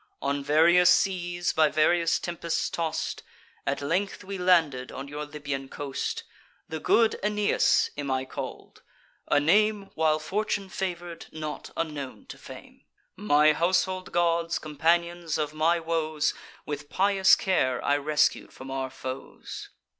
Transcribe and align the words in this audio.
On 0.19 0.43
various 0.43 0.89
seas 0.89 1.53
by 1.53 1.69
various 1.69 2.17
tempests 2.17 2.71
toss'd, 2.71 3.21
At 3.67 3.83
length 3.83 4.23
we 4.23 4.39
landed 4.39 4.91
on 4.91 5.07
your 5.07 5.25
Libyan 5.25 5.69
coast. 5.69 6.23
The 6.67 6.79
good 6.79 7.19
Aeneas 7.21 7.91
am 7.95 8.09
I 8.09 8.25
call'd, 8.25 8.81
a 9.27 9.39
name, 9.39 9.91
While 9.93 10.17
Fortune 10.17 10.69
favour'd, 10.69 11.27
not 11.31 11.69
unknown 11.77 12.25
to 12.29 12.39
fame. 12.39 12.81
My 13.15 13.53
household 13.53 14.11
gods, 14.11 14.57
companions 14.57 15.37
of 15.37 15.53
my 15.53 15.79
woes, 15.79 16.33
With 16.65 16.89
pious 16.89 17.35
care 17.35 17.79
I 17.85 17.95
rescued 17.97 18.51
from 18.51 18.71
our 18.71 18.89
foes. 18.89 19.69